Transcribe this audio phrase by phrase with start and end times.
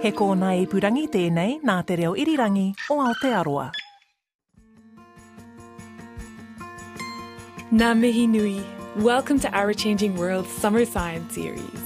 [0.00, 3.70] He kōna purangi tēnei nā te reo irirangi o Aotearoa.
[7.70, 8.64] Mihi nui.
[8.96, 11.82] Welcome to Our Changing World Summer Science Series.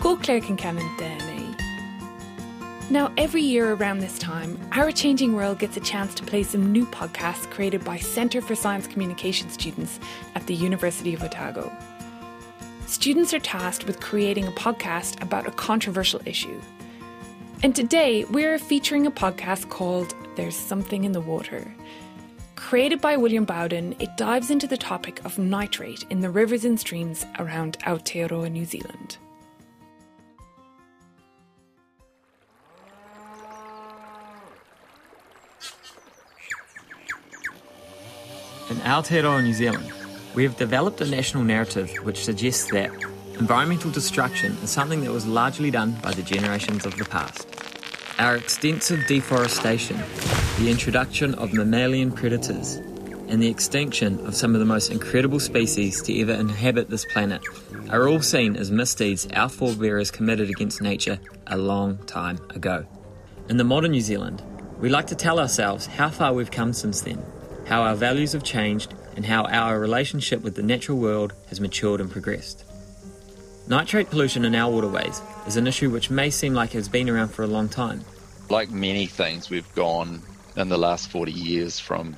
[0.00, 2.90] Ko Claire Concannon tēnei.
[2.90, 6.72] Now, every year around this time, Our Changing World gets a chance to play some
[6.72, 10.00] new podcasts created by Centre for Science Communication students
[10.34, 11.70] at the University of Otago.
[12.86, 16.58] Students are tasked with creating a podcast about a controversial issue.
[17.64, 21.74] And today, we're featuring a podcast called There's Something in the Water.
[22.56, 26.78] Created by William Bowden, it dives into the topic of nitrate in the rivers and
[26.78, 29.16] streams around Aotearoa, New Zealand.
[38.68, 39.90] In Aotearoa, New Zealand,
[40.34, 42.90] we have developed a national narrative which suggests that
[43.38, 47.53] environmental destruction is something that was largely done by the generations of the past.
[48.18, 49.96] Our extensive deforestation,
[50.58, 52.76] the introduction of mammalian predators,
[53.28, 57.42] and the extinction of some of the most incredible species to ever inhabit this planet
[57.90, 62.86] are all seen as misdeeds our forebears committed against nature a long time ago.
[63.48, 64.42] In the modern New Zealand,
[64.78, 67.22] we like to tell ourselves how far we've come since then
[67.66, 72.00] how our values have changed, and how our relationship with the natural world has matured
[72.00, 72.64] and progressed.
[73.66, 77.08] Nitrate pollution in our waterways is an issue which may seem like it has been
[77.08, 78.04] around for a long time.
[78.54, 80.22] Like many things, we've gone
[80.56, 82.16] in the last 40 years from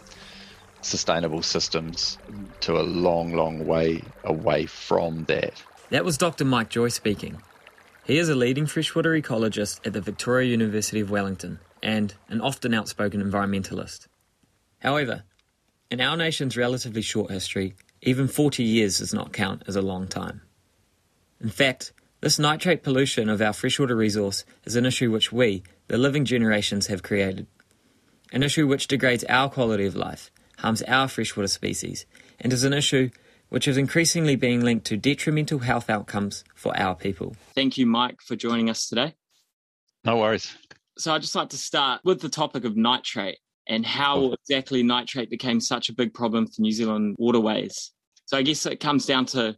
[0.83, 2.19] sustainable systems
[2.61, 5.62] to a long, long way away from that.
[5.89, 6.45] That was Dr.
[6.45, 7.41] Mike Joy speaking.
[8.05, 12.75] He is a leading freshwater ecologist at the Victoria University of Wellington and an often
[12.75, 14.07] outspoken environmentalist.
[14.81, 15.23] However,
[15.91, 20.07] in our nation's relatively short history, even 40 years does not count as a long
[20.07, 20.42] time.
[21.41, 25.98] In fact, this nitrate pollution of our freshwater resource is an issue which we, the
[25.98, 27.47] living generations, have created.
[28.33, 32.07] An issue which degrades our quality of life, harms our freshwater species,
[32.41, 33.11] and is an issue
[33.48, 37.36] which is increasingly being linked to detrimental health outcomes for our people.
[37.55, 39.14] Thank you, Mike, for joining us today.
[40.05, 40.57] No worries.
[40.98, 45.30] So I'd just like to start with the topic of nitrate and how exactly nitrate
[45.30, 47.92] became such a big problem for New Zealand waterways.
[48.24, 49.57] So I guess it comes down to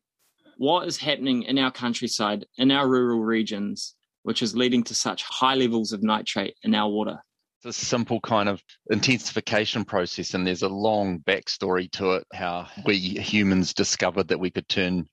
[0.56, 3.94] what is happening in our countryside, in our rural regions,
[4.28, 7.18] which is leading to such high levels of nitrate in our water.
[7.64, 12.66] It's a simple kind of intensification process, and there's a long backstory to it how
[12.84, 15.08] we humans discovered that we could turn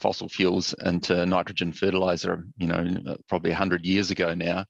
[0.00, 4.64] fossil fuels into nitrogen fertilizer, you know, probably 100 years ago now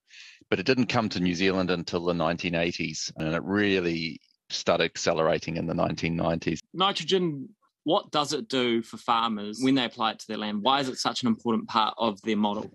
[0.50, 5.56] but it didn't come to New Zealand until the 1980s, and it really started accelerating
[5.56, 6.58] in the 1990s.
[6.74, 7.48] Nitrogen,
[7.84, 10.58] what does it do for farmers when they apply it to their land?
[10.60, 12.70] Why is it such an important part of their model?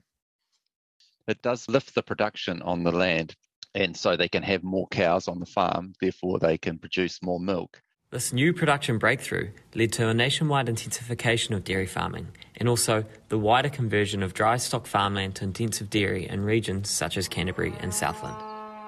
[1.28, 3.36] It does lift the production on the land,
[3.76, 7.40] and so they can have more cows on the farm, therefore, they can produce more
[7.40, 7.82] milk.
[8.10, 13.38] This new production breakthrough led to a nationwide intensification of dairy farming and also the
[13.38, 17.94] wider conversion of dry stock farmland to intensive dairy in regions such as Canterbury and
[17.94, 18.38] Southland.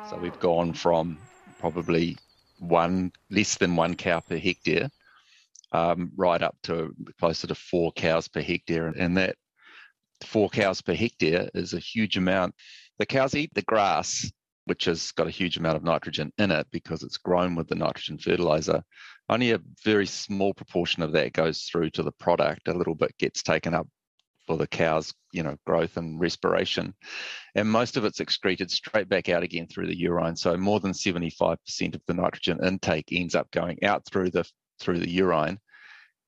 [0.10, 1.18] So we've gone from
[1.60, 2.18] probably
[2.60, 4.90] one less than one cow per hectare
[5.74, 9.36] um, right up to closer to four cows per hectare, and that
[10.24, 12.56] four cows per hectare is a huge amount.
[12.98, 14.30] The cows eat the grass
[14.70, 17.76] which has got a huge amount of nitrogen in it because it's grown with the
[17.76, 18.84] nitrogen fertilizer.
[19.28, 22.68] Only a very small proportion of that goes through to the product.
[22.68, 23.88] A little bit gets taken up
[24.46, 26.94] for the cow's, you know, growth and respiration.
[27.56, 30.36] And most of it's excreted straight back out again through the urine.
[30.36, 34.48] So more than 75% of the nitrogen intake ends up going out through the
[34.80, 35.60] through the urine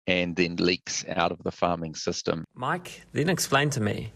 [0.07, 2.45] and then leaks out of the farming system.
[2.55, 4.13] Mike, then explain to me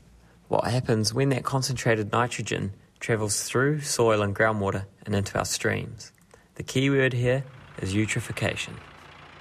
[0.48, 6.12] what happens when that concentrated nitrogen travels through soil and groundwater and into our streams.
[6.56, 7.44] The key word here
[7.80, 8.74] is eutrophication.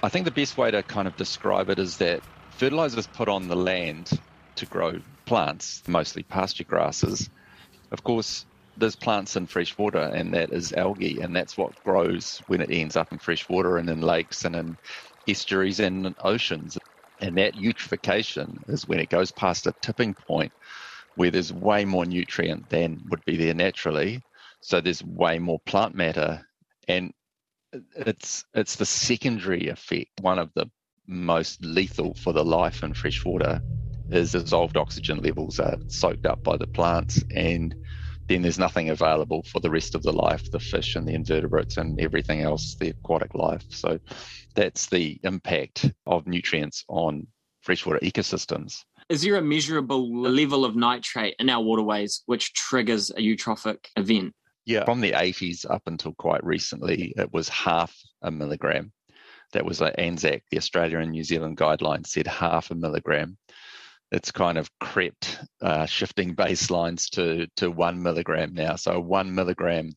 [0.03, 3.47] I think the best way to kind of describe it is that fertilizers put on
[3.47, 4.11] the land
[4.57, 7.29] to grow plants, mostly pasture grasses.
[7.91, 8.45] Of course,
[8.77, 12.69] there's plants in fresh water, and that is algae, and that's what grows when it
[12.71, 14.77] ends up in fresh water and in lakes and in
[15.27, 16.77] estuaries and oceans.
[17.19, 20.51] And that eutrophication is when it goes past a tipping point
[21.15, 24.23] where there's way more nutrient than would be there naturally.
[24.61, 26.45] So there's way more plant matter,
[26.87, 27.13] and
[27.95, 30.09] it's it's the secondary effect.
[30.21, 30.67] One of the
[31.07, 33.61] most lethal for the life in fresh water
[34.09, 37.75] is dissolved oxygen levels are soaked up by the plants, and
[38.27, 41.77] then there's nothing available for the rest of the life, the fish and the invertebrates
[41.77, 43.63] and everything else, the aquatic life.
[43.69, 43.99] So
[44.55, 47.27] that's the impact of nutrients on
[47.61, 48.83] freshwater ecosystems.
[49.09, 54.33] Is there a measurable level of nitrate in our waterways which triggers a eutrophic event?
[54.65, 58.91] Yeah, from the 80s up until quite recently, it was half a milligram.
[59.53, 63.37] That was like ANZECC, the Australia and New Zealand guideline said half a milligram.
[64.11, 68.75] It's kind of crept, uh, shifting baselines to to one milligram now.
[68.75, 69.91] So one milligram,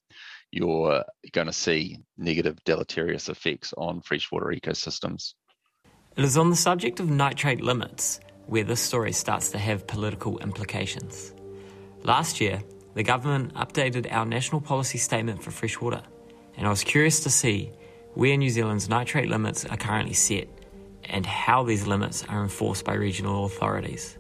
[0.50, 5.34] you're going to see negative deleterious effects on freshwater ecosystems.
[6.16, 10.38] It is on the subject of nitrate limits where this story starts to have political
[10.38, 11.34] implications.
[12.02, 12.62] Last year,
[12.94, 16.02] the government updated our national policy statement for freshwater,
[16.56, 17.70] and I was curious to see
[18.14, 20.48] where New Zealand's nitrate limits are currently set
[21.04, 24.18] and how these limits are enforced by regional authorities.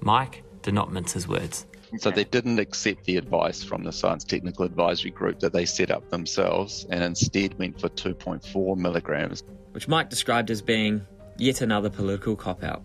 [0.00, 1.66] Mike did not mince his words.
[1.98, 5.90] So they didn't accept the advice from the Science Technical Advisory Group that they set
[5.90, 9.42] up themselves and instead went for 2.4 milligrams.
[9.72, 11.06] Which Mike described as being
[11.36, 12.84] yet another political cop out.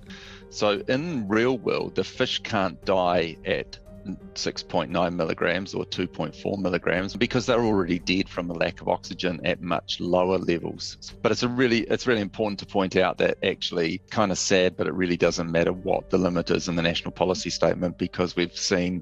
[0.50, 7.46] So in real world, the fish can't die at 6.9 milligrams or 2.4 milligrams because
[7.46, 11.14] they're already dead from a lack of oxygen at much lower levels.
[11.22, 14.78] But it's a really it's really important to point out that actually kind of sad,
[14.78, 18.36] but it really doesn't matter what the limit is in the national policy statement because
[18.36, 19.02] we've seen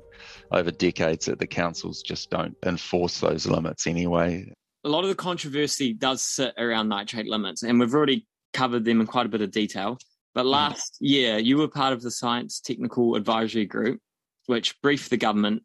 [0.52, 4.52] over decades that the councils just don't enforce those limits anyway.
[4.86, 9.02] A lot of the controversy does sit around nitrate limits, and we've already covered them
[9.02, 9.98] in quite a bit of detail.
[10.34, 11.10] But last mm.
[11.10, 14.00] year, you were part of the Science Technical Advisory Group,
[14.48, 15.64] which briefed the government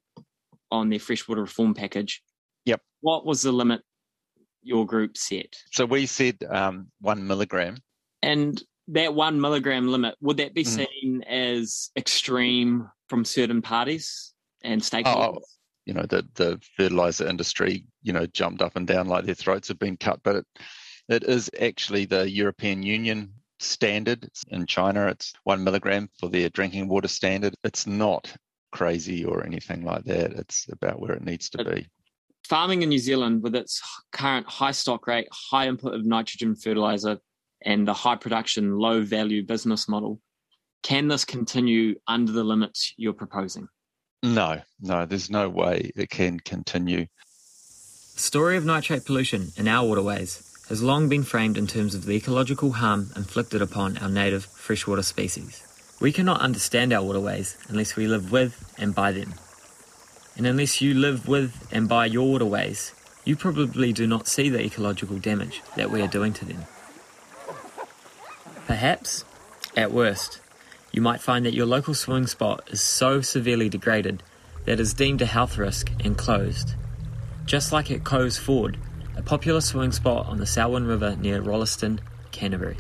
[0.71, 2.23] on their freshwater reform package.
[2.65, 2.81] Yep.
[3.01, 3.83] What was the limit
[4.63, 5.55] your group set?
[5.73, 7.79] So we said um, one milligram.
[8.23, 10.87] And that one milligram limit, would that be mm.
[10.87, 14.33] seen as extreme from certain parties
[14.63, 15.37] and stakeholders?
[15.37, 15.43] Oh,
[15.87, 19.69] you know, the, the fertilizer industry, you know, jumped up and down like their throats
[19.69, 20.47] have been cut, but it,
[21.09, 24.29] it is actually the European Union standard.
[24.49, 27.55] In China, it's one milligram for their drinking water standard.
[27.65, 28.31] It's not
[28.71, 30.33] crazy or anything like that.
[30.33, 31.87] It's about where it needs to be.
[32.49, 33.83] Farming in New Zealand, with its
[34.13, 37.19] current high stock rate, high input of nitrogen fertilizer,
[37.65, 40.21] and the high production, low value business model,
[40.83, 43.69] can this continue under the limits you're proposing?
[44.23, 47.07] No, no, there's no way it can continue.
[48.15, 52.05] The story of nitrate pollution in our waterways has long been framed in terms of
[52.05, 55.63] the ecological harm inflicted upon our native freshwater species.
[56.01, 59.35] We cannot understand our waterways unless we live with and by them.
[60.37, 64.65] And unless you live with and by your waterways, you probably do not see the
[64.65, 66.65] ecological damage that we are doing to them.
[68.67, 69.25] Perhaps,
[69.77, 70.41] at worst,
[70.93, 74.23] you might find that your local swimming spot is so severely degraded
[74.65, 76.75] that it is deemed a health risk and closed.
[77.45, 78.79] Just like at Coes Ford,
[79.17, 82.01] a popular swimming spot on the Selwyn River near Rolleston,
[82.31, 82.77] Canterbury.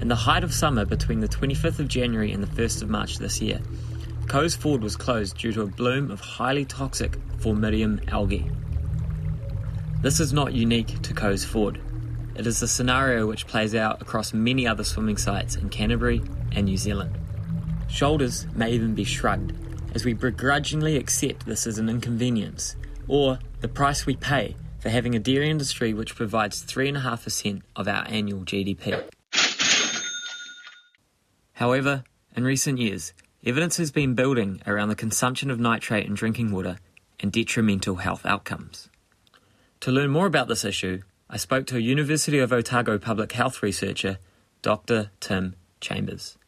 [0.00, 3.18] In the height of summer between the 25th of January and the 1st of March
[3.18, 3.60] this year,
[4.28, 8.50] Coes Ford was closed due to a bloom of highly toxic Phormidium algae.
[10.00, 11.82] This is not unique to Coes Ford.
[12.34, 16.22] It is a scenario which plays out across many other swimming sites in Canterbury
[16.52, 17.18] and New Zealand.
[17.90, 19.52] Shoulders may even be shrugged
[19.94, 22.74] as we begrudgingly accept this as an inconvenience,
[23.06, 28.06] or the price we pay for having a dairy industry which provides 3.5% of our
[28.08, 29.04] annual GDP.
[31.60, 32.04] However,
[32.34, 33.12] in recent years,
[33.44, 36.78] evidence has been building around the consumption of nitrate in drinking water
[37.20, 38.88] and detrimental health outcomes.
[39.80, 43.62] To learn more about this issue, I spoke to a University of Otago public health
[43.62, 44.16] researcher,
[44.62, 45.10] Dr.
[45.20, 46.38] Tim Chambers.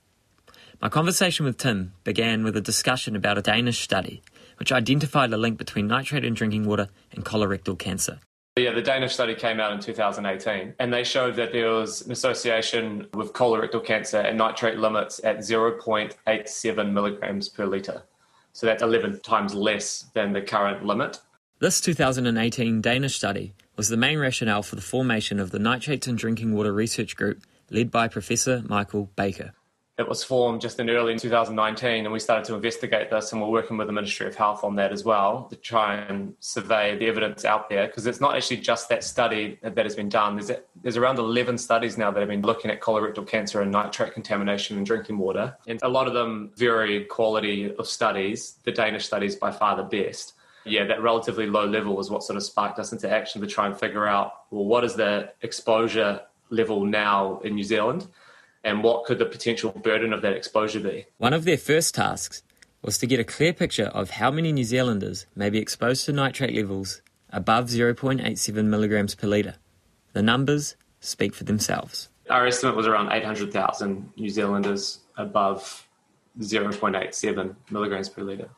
[0.80, 4.22] My conversation with Tim began with a discussion about a Danish study
[4.56, 8.18] which identified a link between nitrate in drinking water and colorectal cancer.
[8.56, 12.12] Yeah, the Danish study came out in 2018 and they showed that there was an
[12.12, 18.02] association with colorectal cancer and nitrate limits at 0.87 milligrams per litre.
[18.52, 21.18] So that's 11 times less than the current limit.
[21.60, 26.16] This 2018 Danish study was the main rationale for the formation of the Nitrates in
[26.16, 29.54] Drinking Water Research Group led by Professor Michael Baker.
[29.98, 33.48] It was formed just in early 2019, and we started to investigate this, and we're
[33.48, 37.06] working with the Ministry of Health on that as well to try and survey the
[37.06, 40.36] evidence out there because it's not actually just that study that has been done.
[40.36, 44.14] There's, there's around 11 studies now that have been looking at colorectal cancer and nitrate
[44.14, 48.56] contamination in drinking water, and a lot of them vary quality of studies.
[48.64, 50.34] The Danish study is by far the best
[50.64, 53.66] yeah, that relatively low level is what sort of sparked us into action to try
[53.66, 56.20] and figure out well, what is the exposure
[56.50, 58.06] level now in New Zealand?
[58.64, 61.06] And what could the potential burden of that exposure be?
[61.18, 62.42] One of their first tasks
[62.82, 66.12] was to get a clear picture of how many New Zealanders may be exposed to
[66.12, 67.00] nitrate levels
[67.30, 69.56] above 0.87 milligrams per litre.
[70.12, 72.08] The numbers speak for themselves.
[72.28, 75.86] Our estimate was around 800,000 New Zealanders above
[76.40, 78.50] 0.87 milligrams per litre.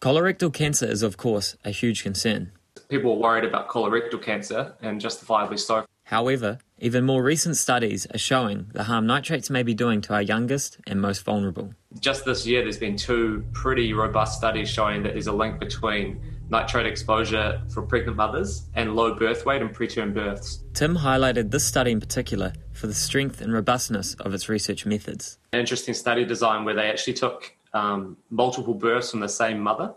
[0.00, 2.52] Colorectal cancer is, of course, a huge concern.
[2.88, 5.84] People are worried about colorectal cancer, and justifiably so.
[6.10, 10.20] However, even more recent studies are showing the harm nitrates may be doing to our
[10.20, 11.72] youngest and most vulnerable.
[12.00, 16.20] Just this year, there's been two pretty robust studies showing that there's a link between
[16.48, 20.64] nitrate exposure for pregnant mothers and low birth weight and preterm births.
[20.74, 25.38] Tim highlighted this study in particular for the strength and robustness of its research methods.
[25.52, 29.94] An interesting study design where they actually took um, multiple births from the same mother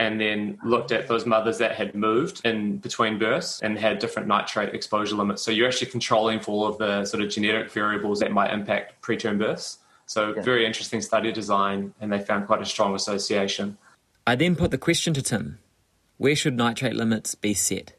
[0.00, 4.26] and then looked at those mothers that had moved in between births and had different
[4.26, 5.42] nitrate exposure limits.
[5.42, 9.02] So you're actually controlling for all of the sort of genetic variables that might impact
[9.02, 9.78] preterm births.
[10.06, 10.40] So yeah.
[10.40, 13.76] very interesting study design, and they found quite a strong association.
[14.26, 15.58] I then put the question to Tim:
[16.16, 17.92] Where should nitrate limits be set?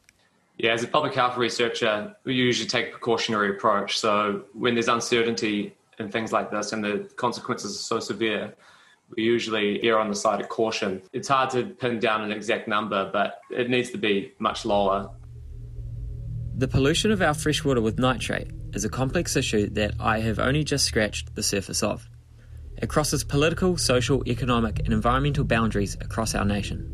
[0.58, 4.00] Yeah, as a public health researcher, we usually take a precautionary approach.
[4.00, 8.56] So when there's uncertainty in things like this and the consequences are so severe,
[9.16, 11.02] we usually err on the side of caution.
[11.14, 15.10] It's hard to pin down an exact number, but it needs to be much lower.
[16.58, 20.64] The pollution of our freshwater with nitrate is a complex issue that I have only
[20.64, 22.08] just scratched the surface of.
[22.78, 26.88] It crosses political, social, economic, and environmental boundaries across our nation.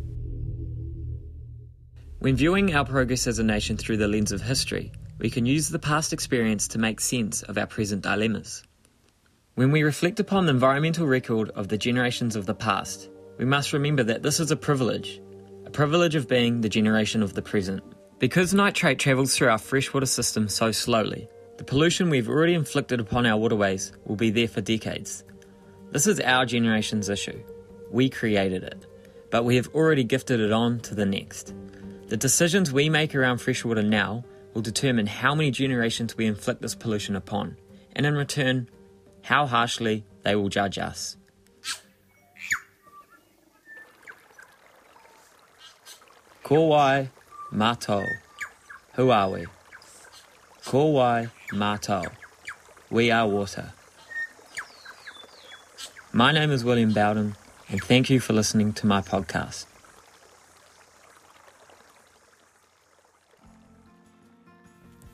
[2.19, 5.69] When viewing our progress as a nation through the lens of history, we can use
[5.69, 8.63] the past experience to make sense of our present dilemmas.
[9.58, 13.10] When we reflect upon the environmental record of the generations of the past,
[13.40, 15.20] we must remember that this is a privilege,
[15.66, 17.82] a privilege of being the generation of the present.
[18.20, 23.26] Because nitrate travels through our freshwater system so slowly, the pollution we've already inflicted upon
[23.26, 25.24] our waterways will be there for decades.
[25.92, 27.42] This is our generation's issue.
[27.90, 28.86] We created it,
[29.32, 31.56] but we have already gifted it on to the next.
[32.10, 34.24] The decisions we make around freshwater now
[34.54, 37.58] will determine how many generations we inflict this pollution upon,
[37.96, 38.70] and in return,
[39.27, 41.17] how harshly they will judge us.
[46.46, 47.10] Kowai
[47.51, 48.05] Mato.
[48.93, 49.46] Who are we?
[50.63, 52.03] Kowai Mato.
[52.89, 53.74] We are water.
[56.13, 57.36] My name is William Bowden,
[57.67, 59.65] and thank you for listening to my podcast.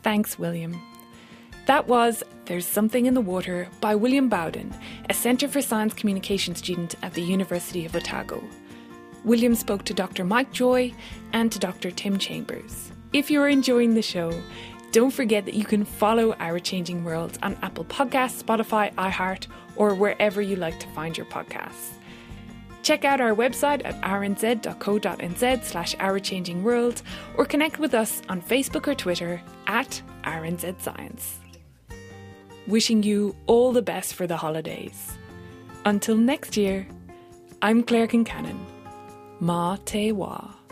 [0.04, 0.80] Thanks, William.
[1.74, 4.72] That was There's Something in the Water by William Bowden,
[5.10, 8.44] a Centre for Science Communication student at the University of Otago.
[9.24, 10.24] William spoke to Dr.
[10.24, 10.94] Mike Joy
[11.32, 11.90] and to Dr.
[11.90, 12.92] Tim Chambers.
[13.12, 14.40] If you're enjoying the show,
[14.92, 19.96] don't forget that you can follow Our Changing World on Apple Podcasts, Spotify, iHeart, or
[19.96, 21.94] wherever you like to find your podcasts.
[22.84, 27.02] Check out our website at rnz.co.nz slash ourchangingworld
[27.36, 31.40] or connect with us on Facebook or Twitter at RNZ Science
[32.68, 35.18] wishing you all the best for the holidays.
[35.86, 36.88] Until next year,
[37.62, 38.60] I'm Claire Concannon.
[39.40, 40.63] Ma te wa.